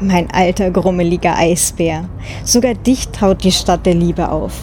Mein 0.00 0.30
alter, 0.30 0.70
grummeliger 0.70 1.36
Eisbär. 1.36 2.08
Sogar 2.44 2.72
dich 2.74 3.08
traut 3.08 3.44
die 3.44 3.52
Stadt 3.52 3.84
der 3.84 3.94
Liebe 3.94 4.30
auf. 4.30 4.54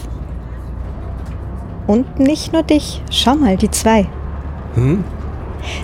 Und 1.86 2.18
nicht 2.18 2.52
nur 2.52 2.64
dich. 2.64 3.02
Schau 3.10 3.36
mal, 3.36 3.56
die 3.56 3.70
zwei. 3.70 4.06
Hm? 4.74 5.04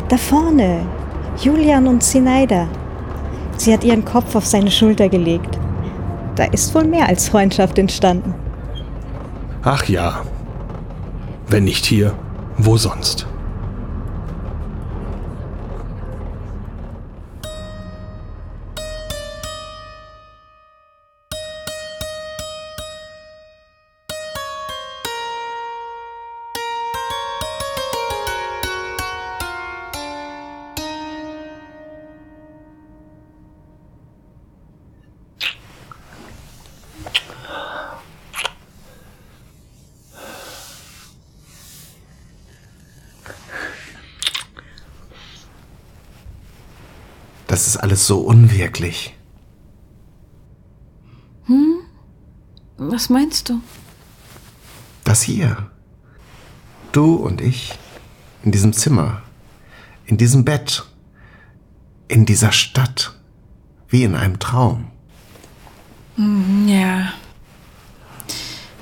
Da 0.09 0.17
vorne, 0.17 0.81
Julian 1.41 1.87
und 1.87 2.03
Zinaida. 2.03 2.67
Sie 3.57 3.73
hat 3.73 3.85
ihren 3.85 4.05
Kopf 4.05 4.35
auf 4.35 4.45
seine 4.45 4.71
Schulter 4.71 5.09
gelegt. 5.09 5.59
Da 6.35 6.45
ist 6.45 6.75
wohl 6.75 6.85
mehr 6.85 7.09
als 7.09 7.29
Freundschaft 7.29 7.79
entstanden. 7.79 8.35
Ach 9.63 9.85
ja. 9.85 10.23
Wenn 11.47 11.65
nicht 11.65 11.87
hier, 11.87 12.15
wo 12.57 12.77
sonst? 12.77 13.28
Das 47.59 47.67
ist 47.67 47.79
alles 47.79 48.07
so 48.07 48.21
unwirklich. 48.21 49.17
Hm? 51.47 51.81
Was 52.77 53.11
meinst 53.11 53.49
du? 53.49 53.61
Das 55.03 55.23
hier. 55.23 55.69
Du 56.93 57.17
und 57.17 57.41
ich. 57.41 57.77
In 58.45 58.53
diesem 58.53 58.73
Zimmer. 58.73 59.23
In 60.07 60.19
diesem 60.19 60.45
Bett. 60.45 60.87
In 62.07 62.27
dieser 62.27 62.53
Stadt. 62.53 63.19
Wie 63.89 64.05
in 64.05 64.15
einem 64.15 64.39
Traum. 64.39 64.93
Hm, 66.15 66.69
ja. 66.69 67.13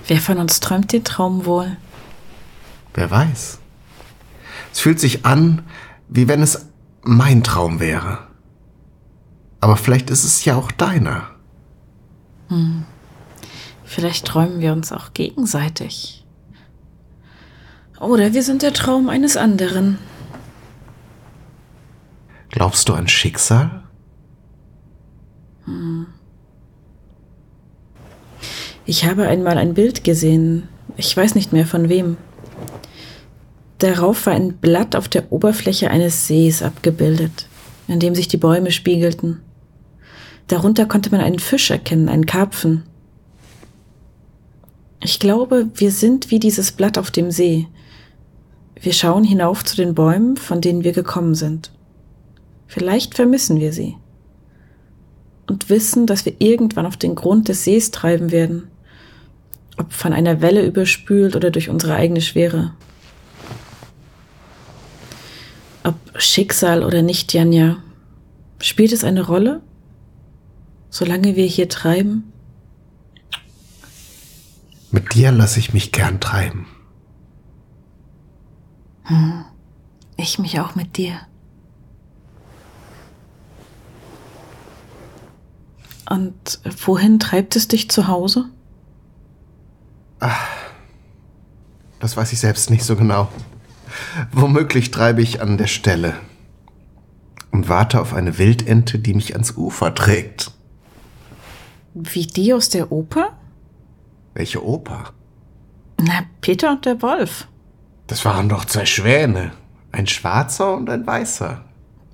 Wer 0.06 0.20
von 0.20 0.36
uns 0.36 0.60
träumt 0.60 0.92
den 0.92 1.02
Traum 1.02 1.46
wohl? 1.46 1.78
Wer 2.92 3.10
weiß. 3.10 3.58
Es 4.70 4.80
fühlt 4.80 5.00
sich 5.00 5.24
an, 5.24 5.62
wie 6.08 6.28
wenn 6.28 6.42
es 6.42 6.66
mein 7.00 7.42
Traum 7.42 7.80
wäre. 7.80 8.26
Aber 9.60 9.76
vielleicht 9.76 10.10
ist 10.10 10.24
es 10.24 10.44
ja 10.44 10.56
auch 10.56 10.70
deiner. 10.70 11.30
Hm. 12.48 12.84
Vielleicht 13.84 14.26
träumen 14.26 14.60
wir 14.60 14.72
uns 14.72 14.92
auch 14.92 15.12
gegenseitig. 15.14 16.24
Oder 18.00 18.34
wir 18.34 18.42
sind 18.42 18.62
der 18.62 18.72
Traum 18.72 19.08
eines 19.08 19.36
anderen. 19.36 19.98
Glaubst 22.50 22.88
du 22.88 22.94
an 22.94 23.08
Schicksal? 23.08 23.82
Hm. 25.64 26.06
Ich 28.84 29.04
habe 29.04 29.26
einmal 29.26 29.58
ein 29.58 29.74
Bild 29.74 30.04
gesehen. 30.04 30.68
Ich 30.96 31.16
weiß 31.16 31.34
nicht 31.34 31.52
mehr 31.52 31.66
von 31.66 31.88
wem. 31.88 32.16
Darauf 33.78 34.26
war 34.26 34.32
ein 34.32 34.56
Blatt 34.56 34.96
auf 34.96 35.08
der 35.08 35.32
Oberfläche 35.32 35.90
eines 35.90 36.26
Sees 36.26 36.62
abgebildet, 36.62 37.48
in 37.88 38.00
dem 38.00 38.14
sich 38.14 38.28
die 38.28 38.36
Bäume 38.36 38.70
spiegelten. 38.70 39.42
Darunter 40.48 40.86
konnte 40.86 41.10
man 41.10 41.20
einen 41.20 41.38
Fisch 41.38 41.70
erkennen, 41.70 42.08
einen 42.08 42.26
Karpfen. 42.26 42.84
Ich 45.02 45.18
glaube, 45.18 45.68
wir 45.74 45.90
sind 45.90 46.30
wie 46.30 46.38
dieses 46.38 46.72
Blatt 46.72 46.98
auf 46.98 47.10
dem 47.10 47.30
See. 47.30 47.66
Wir 48.80 48.92
schauen 48.92 49.24
hinauf 49.24 49.64
zu 49.64 49.76
den 49.76 49.94
Bäumen, 49.94 50.36
von 50.36 50.60
denen 50.60 50.84
wir 50.84 50.92
gekommen 50.92 51.34
sind. 51.34 51.72
Vielleicht 52.66 53.14
vermissen 53.14 53.60
wir 53.60 53.72
sie. 53.72 53.96
Und 55.46 55.70
wissen, 55.70 56.06
dass 56.06 56.24
wir 56.24 56.34
irgendwann 56.38 56.86
auf 56.86 56.96
den 56.96 57.14
Grund 57.14 57.48
des 57.48 57.64
Sees 57.64 57.90
treiben 57.90 58.32
werden. 58.32 58.68
Ob 59.78 59.92
von 59.92 60.12
einer 60.12 60.40
Welle 60.40 60.64
überspült 60.66 61.36
oder 61.36 61.50
durch 61.50 61.68
unsere 61.68 61.94
eigene 61.94 62.20
Schwere. 62.20 62.72
Ob 65.84 65.94
Schicksal 66.16 66.82
oder 66.82 67.02
nicht, 67.02 67.32
Janja, 67.32 67.78
spielt 68.60 68.92
es 68.92 69.04
eine 69.04 69.24
Rolle? 69.24 69.60
Solange 70.98 71.36
wir 71.36 71.44
hier 71.44 71.68
treiben? 71.68 72.32
Mit 74.90 75.12
dir 75.12 75.30
lasse 75.30 75.58
ich 75.58 75.74
mich 75.74 75.92
gern 75.92 76.20
treiben. 76.20 76.66
Hm. 79.02 79.44
Ich 80.16 80.38
mich 80.38 80.58
auch 80.58 80.74
mit 80.74 80.96
dir. 80.96 81.20
Und 86.08 86.60
wohin 86.86 87.18
treibt 87.18 87.56
es 87.56 87.68
dich 87.68 87.90
zu 87.90 88.08
Hause? 88.08 88.46
Ach, 90.20 90.48
das 92.00 92.16
weiß 92.16 92.32
ich 92.32 92.40
selbst 92.40 92.70
nicht 92.70 92.84
so 92.84 92.96
genau. 92.96 93.28
Womöglich 94.32 94.92
treibe 94.92 95.20
ich 95.20 95.42
an 95.42 95.58
der 95.58 95.66
Stelle 95.66 96.14
und 97.50 97.68
warte 97.68 98.00
auf 98.00 98.14
eine 98.14 98.38
Wildente, 98.38 98.98
die 98.98 99.12
mich 99.12 99.34
ans 99.34 99.58
Ufer 99.58 99.94
trägt. 99.94 100.55
Wie 101.98 102.26
die 102.26 102.52
aus 102.52 102.68
der 102.68 102.92
Oper? 102.92 103.30
Welche 104.34 104.62
Oper? 104.62 105.14
Na, 105.98 106.24
Peter 106.42 106.72
und 106.72 106.84
der 106.84 107.00
Wolf. 107.00 107.48
Das 108.06 108.22
waren 108.26 108.50
doch 108.50 108.66
zwei 108.66 108.84
Schwäne. 108.84 109.52
Ein 109.92 110.06
schwarzer 110.06 110.76
und 110.76 110.90
ein 110.90 111.06
weißer. 111.06 111.64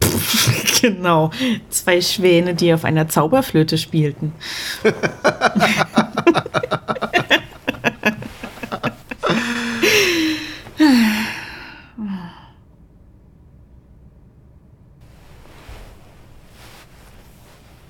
genau, 0.80 1.32
zwei 1.68 2.00
Schwäne, 2.00 2.54
die 2.54 2.72
auf 2.72 2.84
einer 2.84 3.08
Zauberflöte 3.08 3.76
spielten. 3.76 4.32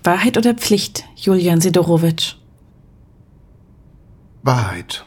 Wahrheit 0.04 0.36
oder 0.36 0.54
Pflicht, 0.54 1.04
Julian 1.16 1.60
Sidorowitsch? 1.60 2.34
Wahrheit. 4.42 5.04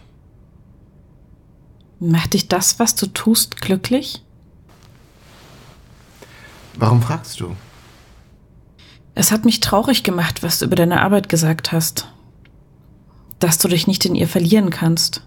Macht 1.99 2.33
dich 2.33 2.47
das, 2.47 2.79
was 2.79 2.95
du 2.95 3.07
tust, 3.07 3.59
glücklich? 3.59 4.23
Warum 6.77 7.01
fragst 7.01 7.39
du? 7.39 7.55
Es 9.15 9.31
hat 9.31 9.45
mich 9.45 9.59
traurig 9.61 10.03
gemacht, 10.03 10.43
was 10.43 10.59
du 10.59 10.65
über 10.65 10.75
deine 10.75 11.01
Arbeit 11.01 11.29
gesagt 11.29 11.71
hast. 11.71 12.11
Dass 13.39 13.57
du 13.57 13.67
dich 13.67 13.87
nicht 13.87 14.05
in 14.05 14.15
ihr 14.15 14.27
verlieren 14.27 14.69
kannst. 14.69 15.21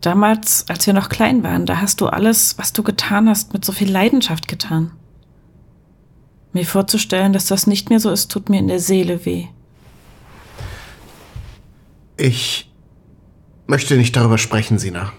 Damals, 0.00 0.64
als 0.68 0.86
wir 0.86 0.94
noch 0.94 1.10
klein 1.10 1.42
waren, 1.42 1.66
da 1.66 1.80
hast 1.80 2.00
du 2.00 2.06
alles, 2.06 2.56
was 2.58 2.72
du 2.72 2.82
getan 2.82 3.28
hast, 3.28 3.52
mit 3.52 3.64
so 3.64 3.72
viel 3.72 3.90
Leidenschaft 3.90 4.48
getan. 4.48 4.92
Mir 6.52 6.66
vorzustellen, 6.66 7.32
dass 7.32 7.46
das 7.46 7.66
nicht 7.66 7.90
mehr 7.90 8.00
so 8.00 8.10
ist, 8.10 8.30
tut 8.30 8.48
mir 8.48 8.58
in 8.58 8.68
der 8.68 8.80
Seele 8.80 9.24
weh. 9.24 9.46
Ich 12.16 12.70
möchte 13.66 13.96
nicht 13.96 14.16
darüber 14.16 14.36
sprechen, 14.36 14.78
Sina. 14.78 15.12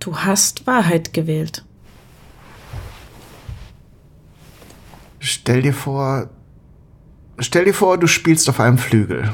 Du 0.00 0.18
hast 0.18 0.66
Wahrheit 0.66 1.12
gewählt. 1.12 1.64
Stell 5.18 5.62
dir 5.62 5.74
vor, 5.74 6.30
stell 7.38 7.64
dir 7.64 7.74
vor, 7.74 7.98
du 7.98 8.06
spielst 8.06 8.48
auf 8.48 8.60
einem 8.60 8.78
Flügel. 8.78 9.32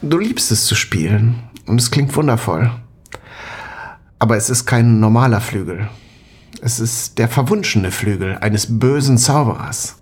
Du 0.00 0.18
liebst 0.18 0.52
es 0.52 0.66
zu 0.66 0.74
spielen 0.74 1.42
und 1.66 1.80
es 1.80 1.90
klingt 1.90 2.14
wundervoll. 2.14 2.70
Aber 4.18 4.36
es 4.36 4.50
ist 4.50 4.66
kein 4.66 5.00
normaler 5.00 5.40
Flügel. 5.40 5.88
Es 6.64 6.80
ist 6.80 7.18
der 7.18 7.28
verwunschene 7.28 7.90
Flügel 7.90 8.38
eines 8.38 8.78
bösen 8.78 9.18
Zauberers. 9.18 9.96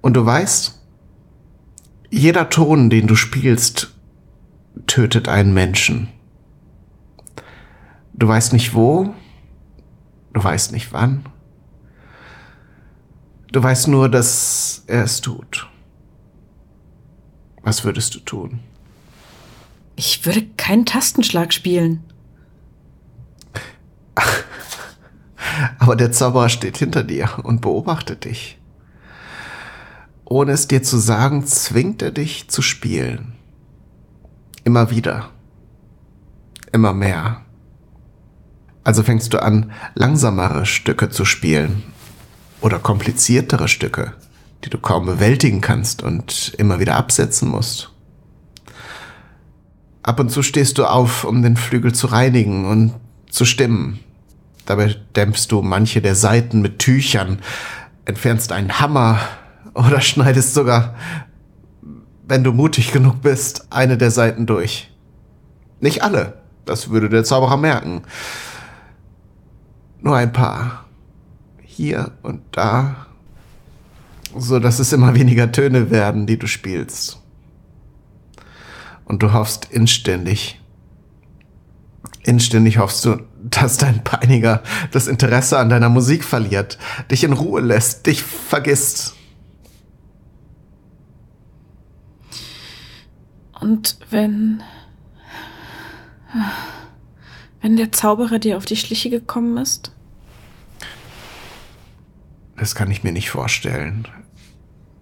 Und 0.00 0.14
du 0.14 0.24
weißt, 0.24 0.80
jeder 2.08 2.48
Ton, 2.48 2.88
den 2.88 3.06
du 3.06 3.16
spielst, 3.16 3.92
tötet 4.86 5.28
einen 5.28 5.52
Menschen. 5.52 6.08
Du 8.14 8.26
weißt 8.26 8.54
nicht 8.54 8.72
wo, 8.72 9.12
du 10.32 10.42
weißt 10.42 10.72
nicht 10.72 10.90
wann. 10.94 11.26
Du 13.52 13.62
weißt 13.62 13.88
nur, 13.88 14.08
dass 14.08 14.84
er 14.86 15.04
es 15.04 15.20
tut. 15.20 15.68
Was 17.60 17.84
würdest 17.84 18.14
du 18.14 18.20
tun? 18.20 18.60
Ich 19.96 20.24
würde 20.24 20.46
keinen 20.56 20.86
Tastenschlag 20.86 21.52
spielen. 21.52 22.02
Aber 25.78 25.96
der 25.96 26.12
Zauberer 26.12 26.48
steht 26.48 26.78
hinter 26.78 27.02
dir 27.02 27.28
und 27.42 27.60
beobachtet 27.60 28.24
dich. 28.24 28.58
Ohne 30.24 30.52
es 30.52 30.68
dir 30.68 30.82
zu 30.82 30.98
sagen, 30.98 31.46
zwingt 31.46 32.00
er 32.00 32.10
dich 32.10 32.48
zu 32.48 32.62
spielen. 32.62 33.34
Immer 34.64 34.90
wieder. 34.90 35.30
Immer 36.72 36.94
mehr. 36.94 37.42
Also 38.84 39.02
fängst 39.02 39.32
du 39.34 39.42
an, 39.42 39.72
langsamere 39.94 40.66
Stücke 40.66 41.10
zu 41.10 41.24
spielen 41.24 41.82
oder 42.60 42.78
kompliziertere 42.78 43.68
Stücke, 43.68 44.14
die 44.64 44.70
du 44.70 44.78
kaum 44.78 45.06
bewältigen 45.06 45.60
kannst 45.60 46.02
und 46.02 46.54
immer 46.58 46.80
wieder 46.80 46.96
absetzen 46.96 47.48
musst. 47.48 47.90
Ab 50.02 50.18
und 50.18 50.30
zu 50.30 50.42
stehst 50.42 50.78
du 50.78 50.84
auf, 50.84 51.24
um 51.24 51.42
den 51.42 51.56
Flügel 51.56 51.94
zu 51.94 52.08
reinigen 52.08 52.64
und 52.64 52.94
zu 53.30 53.44
stimmen. 53.44 54.00
Dabei 54.66 54.94
dämpfst 55.16 55.48
du 55.50 55.62
manche 55.62 56.00
der 56.00 56.14
Saiten 56.14 56.62
mit 56.62 56.78
Tüchern, 56.78 57.40
entfernst 58.04 58.52
einen 58.52 58.80
Hammer 58.80 59.18
oder 59.74 60.00
schneidest 60.00 60.54
sogar, 60.54 60.94
wenn 62.26 62.44
du 62.44 62.52
mutig 62.52 62.92
genug 62.92 63.22
bist, 63.22 63.66
eine 63.70 63.98
der 63.98 64.10
Saiten 64.10 64.46
durch. 64.46 64.90
Nicht 65.80 66.02
alle, 66.02 66.40
das 66.64 66.90
würde 66.90 67.08
der 67.08 67.24
Zauberer 67.24 67.56
merken. 67.56 68.02
Nur 70.00 70.16
ein 70.16 70.32
paar. 70.32 70.84
Hier 71.64 72.12
und 72.22 72.42
da, 72.52 73.06
so 74.36 74.58
dass 74.58 74.78
es 74.78 74.92
immer 74.92 75.14
weniger 75.14 75.50
Töne 75.52 75.90
werden, 75.90 76.26
die 76.26 76.38
du 76.38 76.46
spielst. 76.46 77.18
Und 79.06 79.22
du 79.22 79.32
hoffst 79.32 79.68
inständig, 79.70 80.62
Inständig 82.24 82.78
hoffst 82.78 83.04
du, 83.04 83.18
dass 83.52 83.76
dein 83.76 84.02
Peiniger 84.04 84.62
das 84.90 85.06
Interesse 85.06 85.58
an 85.58 85.68
deiner 85.68 85.88
Musik 85.88 86.24
verliert, 86.24 86.78
dich 87.10 87.24
in 87.24 87.32
Ruhe 87.32 87.60
lässt, 87.60 88.06
dich 88.06 88.22
vergisst. 88.22 89.14
Und 93.60 93.96
wenn. 94.10 94.62
Wenn 97.60 97.76
der 97.76 97.92
Zauberer 97.92 98.40
dir 98.40 98.56
auf 98.56 98.64
die 98.64 98.76
Schliche 98.76 99.08
gekommen 99.08 99.56
ist? 99.56 99.92
Das 102.56 102.74
kann 102.74 102.90
ich 102.90 103.04
mir 103.04 103.12
nicht 103.12 103.30
vorstellen. 103.30 104.08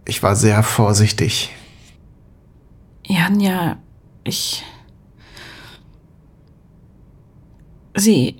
Ich 0.04 0.22
war 0.22 0.36
sehr 0.36 0.62
vorsichtig. 0.62 1.54
Janja, 3.06 3.78
ich. 4.24 4.62
Sie. 7.94 8.36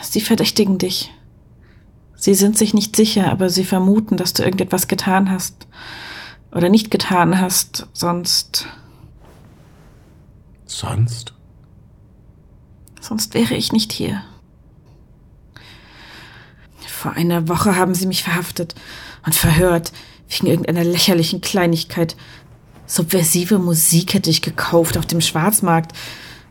Sie 0.00 0.20
verdächtigen 0.20 0.78
dich. 0.78 1.12
Sie 2.14 2.34
sind 2.34 2.56
sich 2.56 2.72
nicht 2.72 2.96
sicher, 2.96 3.30
aber 3.30 3.50
sie 3.50 3.64
vermuten, 3.64 4.16
dass 4.16 4.32
du 4.32 4.42
irgendetwas 4.42 4.88
getan 4.88 5.30
hast. 5.30 5.66
Oder 6.52 6.68
nicht 6.68 6.90
getan 6.90 7.40
hast, 7.40 7.86
sonst. 7.92 8.66
Sonst? 10.64 11.34
Sonst 13.00 13.34
wäre 13.34 13.54
ich 13.54 13.72
nicht 13.72 13.92
hier. 13.92 14.22
Vor 16.86 17.12
einer 17.12 17.48
Woche 17.48 17.76
haben 17.76 17.94
sie 17.94 18.06
mich 18.06 18.24
verhaftet 18.24 18.74
und 19.24 19.34
verhört, 19.34 19.92
wegen 20.28 20.46
irgendeiner 20.46 20.82
lächerlichen 20.82 21.40
Kleinigkeit. 21.40 22.16
Subversive 22.86 23.58
Musik 23.58 24.14
hätte 24.14 24.30
ich 24.30 24.42
gekauft 24.42 24.96
auf 24.96 25.06
dem 25.06 25.20
Schwarzmarkt. 25.20 25.92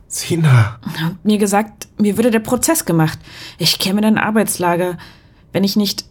Sina. 0.08 0.80
Und 0.86 1.26
mir 1.26 1.38
gesagt, 1.38 1.85
mir 1.98 2.18
würde 2.18 2.32
der 2.32 2.40
Prozess 2.40 2.86
gemacht. 2.86 3.20
Ich 3.58 3.80
käme 3.80 4.00
in 4.00 4.06
ein 4.06 4.18
Arbeitslager, 4.18 4.98
wenn 5.52 5.64
ich 5.64 5.76
nicht. 5.76 6.06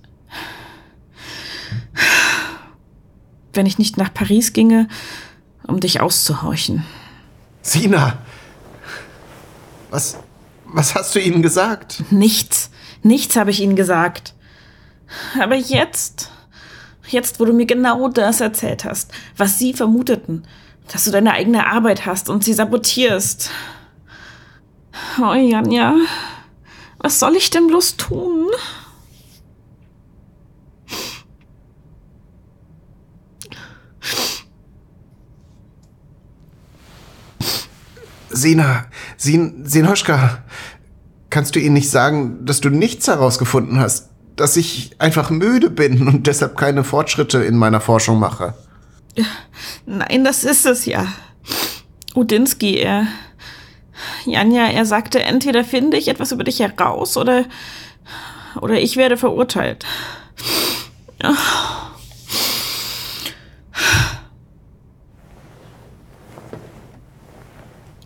Wenn 3.53 3.67
ich 3.67 3.79
nicht 3.79 3.97
nach 3.97 4.13
Paris 4.13 4.53
ginge, 4.53 4.89
um 5.67 5.81
dich 5.81 6.01
auszuhorchen. 6.01 6.85
Sina! 7.63 8.19
Was. 9.91 10.19
Was 10.67 10.97
hast 10.97 11.15
du 11.15 11.21
ihnen 11.21 11.41
gesagt? 11.41 12.03
Nichts. 12.11 12.71
Nichts 13.03 13.37
habe 13.37 13.53
ich 13.53 13.61
ihnen 13.61 13.77
gesagt. 13.77 14.35
Aber 15.41 15.55
jetzt. 15.55 16.31
Jetzt, 17.07 17.39
wo 17.39 17.45
du 17.45 17.53
mir 17.53 17.67
genau 17.67 18.09
das 18.09 18.41
erzählt 18.41 18.85
hast, 18.85 19.13
was 19.37 19.59
sie 19.59 19.75
vermuteten, 19.75 20.45
dass 20.91 21.05
du 21.05 21.11
deine 21.11 21.33
eigene 21.33 21.67
Arbeit 21.67 22.07
hast 22.07 22.29
und 22.29 22.43
sie 22.43 22.55
sabotierst. 22.55 23.51
Oh, 25.21 25.35
Janja, 25.35 25.97
was 26.99 27.19
soll 27.19 27.37
ich 27.37 27.51
denn 27.51 27.67
bloß 27.67 27.97
tun? 27.97 28.49
Sina, 38.31 38.87
Sin, 39.17 39.65
Sinoschka, 39.65 40.43
kannst 41.31 41.55
du 41.55 41.61
ihnen 41.61 41.75
nicht 41.75 41.91
sagen, 41.91 42.45
dass 42.45 42.61
du 42.61 42.69
nichts 42.69 43.07
herausgefunden 43.07 43.79
hast? 43.79 44.11
Dass 44.37 44.57
ich 44.57 45.01
einfach 45.01 45.31
müde 45.31 45.71
bin 45.71 46.09
und 46.09 46.27
deshalb 46.27 46.57
keine 46.57 46.85
Fortschritte 46.85 47.45
in 47.45 47.57
meiner 47.57 47.81
Forschung 47.81 48.19
mache? 48.19 48.55
Nein, 49.87 50.25
das 50.25 50.43
ist 50.45 50.67
es 50.67 50.87
ja. 50.87 51.07
Udinski, 52.15 52.77
er. 52.79 53.07
Janja, 54.25 54.67
er 54.67 54.87
sagte, 54.87 55.23
entweder 55.23 55.65
finde 55.65 55.97
ich 55.97 56.09
etwas 56.09 56.33
über 56.33 56.45
dich 56.45 56.61
heraus 56.61 57.17
oder. 57.17 57.45
oder 58.61 58.81
ich 58.81 58.97
werde 58.97 59.17
verurteilt. 59.17 59.85
Ja. 61.23 61.35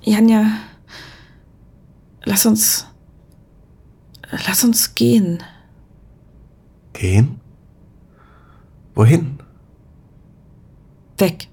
Janja, 0.02 0.46
lass 2.24 2.46
uns. 2.46 2.86
Lass 4.30 4.64
uns 4.64 4.94
gehen. 4.94 5.42
Gehen? 6.92 7.40
Wohin? 8.94 9.38
Weg. 11.18 11.48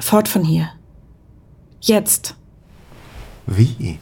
Fort 0.00 0.28
von 0.28 0.44
hier. 0.44 0.70
Jetzt. 1.80 2.36
Wie? 3.46 3.98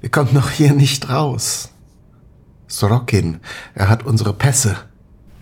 Wir 0.00 0.10
kommen 0.10 0.32
noch 0.32 0.50
hier 0.50 0.72
nicht 0.72 1.08
raus. 1.10 1.70
Sorokin, 2.66 3.40
er 3.74 3.88
hat 3.88 4.04
unsere 4.04 4.32
Pässe. 4.32 4.76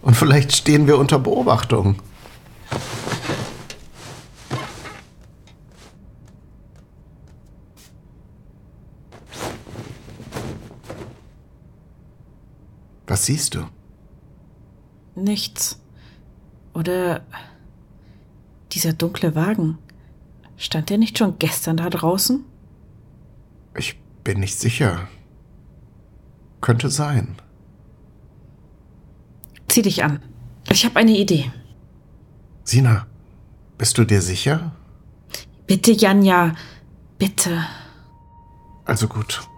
Und 0.02 0.16
vielleicht 0.16 0.52
stehen 0.52 0.86
wir 0.86 0.98
unter 0.98 1.18
Beobachtung. 1.18 1.96
Was 13.06 13.24
siehst 13.26 13.54
du? 13.54 13.64
Nichts. 15.14 15.80
Oder 16.74 17.22
dieser 18.72 18.92
dunkle 18.92 19.34
Wagen. 19.34 19.78
Stand 20.58 20.90
der 20.90 20.98
nicht 20.98 21.16
schon 21.16 21.38
gestern 21.38 21.76
da 21.76 21.88
draußen? 21.88 22.44
Ich 23.76 23.98
bin 24.24 24.40
nicht 24.40 24.58
sicher. 24.58 25.08
Könnte 26.60 26.90
sein. 26.90 27.36
Zieh 29.68 29.82
dich 29.82 30.02
an. 30.02 30.20
Ich 30.68 30.84
habe 30.84 30.96
eine 30.96 31.16
Idee. 31.16 31.50
Sina, 32.64 33.06
bist 33.78 33.96
du 33.96 34.04
dir 34.04 34.20
sicher? 34.20 34.72
Bitte, 35.66 35.92
Janja. 35.92 36.54
Bitte. 37.18 37.64
Also 38.84 39.06
gut. 39.06 39.48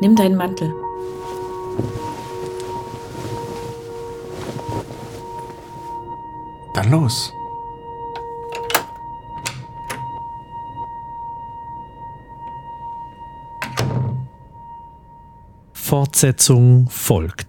Nimm 0.00 0.16
deinen 0.16 0.36
Mantel. 0.36 0.74
Dann 6.74 6.90
los. 6.90 7.32
Fortsetzung 15.74 16.88
folgt. 16.88 17.39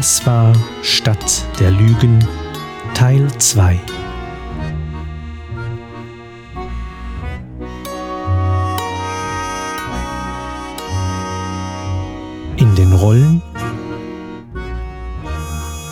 Das 0.00 0.24
war 0.24 0.54
Stadt 0.80 1.44
der 1.58 1.70
Lügen 1.72 2.26
Teil 2.94 3.28
2. 3.36 3.78
In 12.56 12.74
den 12.76 12.94
Rollen 12.94 13.42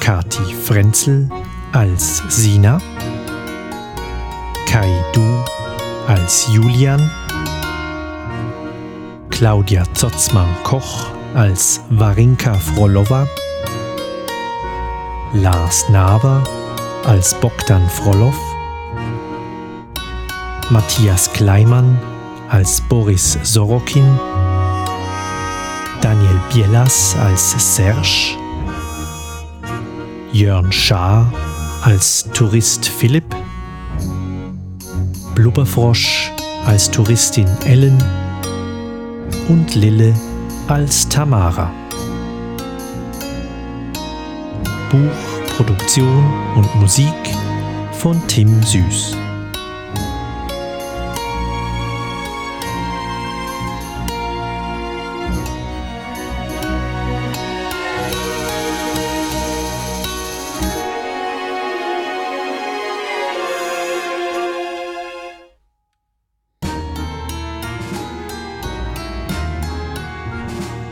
Kati 0.01 0.55
Frenzel 0.55 1.29
als 1.73 2.23
Sina, 2.31 2.81
Kai 4.65 4.89
Du 5.13 5.45
als 6.07 6.49
Julian, 6.51 7.11
Claudia 9.29 9.85
Zotzmann-Koch 9.93 11.09
als 11.35 11.83
Warinka 11.91 12.55
Frolova, 12.55 13.29
Lars 15.35 15.89
Naber 15.91 16.43
als 17.05 17.35
Bogdan 17.35 17.87
Frolov, 17.91 18.35
Matthias 20.71 21.31
Kleimann 21.35 21.99
als 22.49 22.81
Boris 22.81 23.39
Sorokin, 23.43 24.19
Daniel 26.01 26.41
Bielas 26.51 27.15
als 27.23 27.77
Serge, 27.77 28.39
Jörn 30.33 30.73
Schaar 30.73 31.31
als 31.83 32.27
Tourist 32.33 32.89
Philipp, 32.89 33.37
Blubberfrosch 35.35 36.33
als 36.65 36.91
Touristin 36.91 37.49
Ellen 37.67 38.03
und 39.49 39.75
Lille 39.75 40.15
als 40.69 41.07
Tamara. 41.09 41.71
Buch, 44.91 45.57
Produktion 45.57 46.25
und 46.57 46.75
Musik 46.77 47.13
von 47.93 48.27
Tim 48.27 48.63
Süß. 48.63 49.17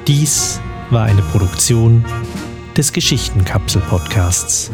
Dies 0.06 0.60
war 0.90 1.04
eine 1.04 1.22
Produktion 1.22 2.04
des 2.76 2.92
Geschichtenkapsel-Podcasts. 2.92 4.70